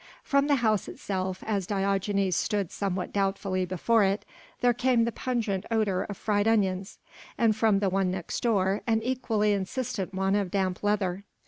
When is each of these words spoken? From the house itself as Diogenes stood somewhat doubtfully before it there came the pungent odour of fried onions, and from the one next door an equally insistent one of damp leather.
From 0.23 0.47
the 0.47 0.55
house 0.55 0.87
itself 0.87 1.43
as 1.45 1.67
Diogenes 1.67 2.35
stood 2.35 2.71
somewhat 2.71 3.13
doubtfully 3.13 3.65
before 3.65 4.03
it 4.03 4.25
there 4.61 4.73
came 4.73 5.05
the 5.05 5.11
pungent 5.11 5.63
odour 5.69 6.07
of 6.09 6.17
fried 6.17 6.47
onions, 6.47 6.97
and 7.37 7.55
from 7.55 7.77
the 7.77 7.89
one 7.91 8.09
next 8.09 8.41
door 8.41 8.81
an 8.87 9.03
equally 9.03 9.53
insistent 9.53 10.11
one 10.11 10.33
of 10.33 10.49
damp 10.49 10.81
leather. 10.81 11.23